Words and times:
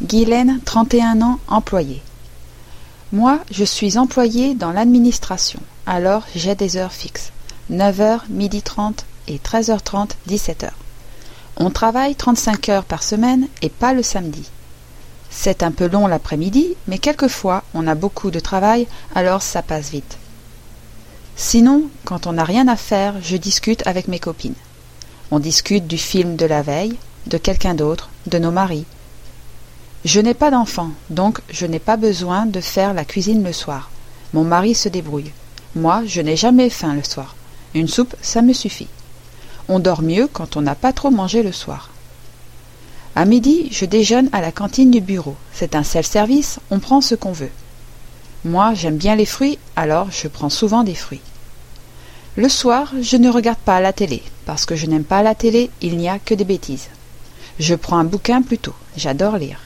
Guylaine, 0.00 0.60
31 0.64 1.22
ans, 1.22 1.38
employée. 1.48 2.02
Moi, 3.12 3.40
je 3.50 3.64
suis 3.64 3.98
employée 3.98 4.54
dans 4.54 4.72
l'administration, 4.72 5.60
alors 5.86 6.24
j'ai 6.34 6.54
des 6.54 6.76
heures 6.76 6.92
fixes. 6.92 7.30
9h, 7.70 8.22
midi 8.30 8.62
30 8.62 9.04
et 9.28 9.38
13h30, 9.38 10.10
17h. 10.28 10.70
On 11.56 11.70
travaille 11.70 12.16
35 12.16 12.68
heures 12.70 12.84
par 12.84 13.02
semaine 13.02 13.46
et 13.60 13.68
pas 13.68 13.92
le 13.92 14.02
samedi. 14.02 14.48
C'est 15.30 15.62
un 15.62 15.70
peu 15.70 15.86
long 15.86 16.06
l'après-midi, 16.06 16.74
mais 16.88 16.98
quelquefois 16.98 17.62
on 17.74 17.86
a 17.86 17.94
beaucoup 17.94 18.30
de 18.30 18.40
travail, 18.40 18.88
alors 19.14 19.42
ça 19.42 19.62
passe 19.62 19.90
vite. 19.90 20.18
Sinon, 21.36 21.84
quand 22.04 22.26
on 22.26 22.32
n'a 22.32 22.44
rien 22.44 22.66
à 22.68 22.76
faire, 22.76 23.14
je 23.22 23.36
discute 23.36 23.86
avec 23.86 24.08
mes 24.08 24.18
copines. 24.18 24.54
On 25.30 25.38
discute 25.38 25.86
du 25.86 25.98
film 25.98 26.36
de 26.36 26.46
la 26.46 26.62
veille, 26.62 26.96
de 27.26 27.38
quelqu'un 27.38 27.74
d'autre, 27.74 28.10
de 28.26 28.38
nos 28.38 28.50
maris. 28.50 28.84
Je 30.04 30.20
n'ai 30.20 30.34
pas 30.34 30.50
d'enfant, 30.50 30.90
donc 31.10 31.40
je 31.48 31.64
n'ai 31.64 31.78
pas 31.78 31.96
besoin 31.96 32.44
de 32.46 32.60
faire 32.60 32.92
la 32.92 33.04
cuisine 33.04 33.44
le 33.44 33.52
soir. 33.52 33.90
Mon 34.32 34.42
mari 34.42 34.74
se 34.74 34.88
débrouille. 34.88 35.30
Moi, 35.76 36.02
je 36.06 36.20
n'ai 36.20 36.36
jamais 36.36 36.70
faim 36.70 36.94
le 36.94 37.04
soir. 37.04 37.36
Une 37.74 37.86
soupe, 37.86 38.16
ça 38.20 38.42
me 38.42 38.52
suffit. 38.52 38.88
On 39.68 39.78
dort 39.78 40.02
mieux 40.02 40.26
quand 40.26 40.56
on 40.56 40.60
n'a 40.60 40.74
pas 40.74 40.92
trop 40.92 41.10
mangé 41.10 41.44
le 41.44 41.52
soir. 41.52 41.90
À 43.14 43.24
midi, 43.24 43.68
je 43.70 43.84
déjeune 43.84 44.28
à 44.32 44.40
la 44.40 44.50
cantine 44.50 44.90
du 44.90 45.00
bureau. 45.00 45.36
C'est 45.52 45.76
un 45.76 45.84
self-service, 45.84 46.58
on 46.72 46.80
prend 46.80 47.00
ce 47.00 47.14
qu'on 47.14 47.32
veut. 47.32 47.52
Moi, 48.44 48.74
j'aime 48.74 48.96
bien 48.96 49.14
les 49.14 49.26
fruits, 49.26 49.58
alors 49.76 50.08
je 50.10 50.26
prends 50.26 50.50
souvent 50.50 50.82
des 50.82 50.96
fruits. 50.96 51.20
Le 52.34 52.48
soir, 52.48 52.92
je 53.00 53.16
ne 53.16 53.30
regarde 53.30 53.58
pas 53.58 53.80
la 53.80 53.92
télé, 53.92 54.22
parce 54.46 54.66
que 54.66 54.74
je 54.74 54.86
n'aime 54.86 55.04
pas 55.04 55.22
la 55.22 55.36
télé, 55.36 55.70
il 55.80 55.96
n'y 55.96 56.08
a 56.08 56.18
que 56.18 56.34
des 56.34 56.44
bêtises. 56.44 56.88
Je 57.60 57.76
prends 57.76 57.98
un 57.98 58.04
bouquin 58.04 58.42
plutôt, 58.42 58.74
j'adore 58.96 59.36
lire. 59.36 59.60